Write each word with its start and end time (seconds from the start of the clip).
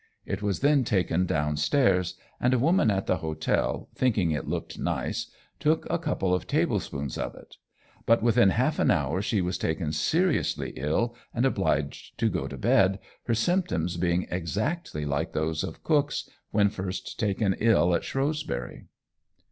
It 0.25 0.41
was 0.41 0.61
then 0.61 0.83
taken 0.83 1.27
downstairs, 1.27 2.15
and 2.39 2.55
a 2.55 2.57
woman 2.57 2.89
at 2.89 3.05
the 3.05 3.17
hotel, 3.17 3.87
thinking 3.93 4.31
it 4.31 4.47
looked 4.47 4.79
nice, 4.79 5.27
took 5.59 5.85
a 5.91 5.99
couple 5.99 6.33
of 6.33 6.47
tablespoonfuls 6.47 7.19
of 7.19 7.35
it; 7.35 7.57
but 8.07 8.23
within 8.23 8.49
half 8.49 8.79
an 8.79 8.89
hour 8.89 9.21
she 9.21 9.41
was 9.41 9.59
taken 9.59 9.91
seriously 9.91 10.73
ill, 10.75 11.15
and 11.35 11.45
obliged 11.45 12.17
to 12.17 12.29
go 12.31 12.47
to 12.47 12.57
bed, 12.57 12.97
her 13.25 13.35
symptoms 13.35 13.95
being 13.97 14.25
exactly 14.31 15.05
like 15.05 15.33
those 15.33 15.63
of 15.63 15.83
Cook's 15.83 16.27
when 16.49 16.69
first 16.71 17.19
taken 17.19 17.53
ill 17.59 17.93
at 17.93 18.03
Shrewsbury. 18.03 18.87